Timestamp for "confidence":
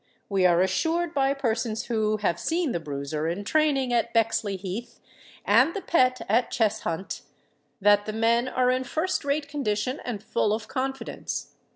10.67-11.51